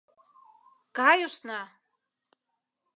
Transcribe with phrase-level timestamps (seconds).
[0.97, 1.59] Кайышна!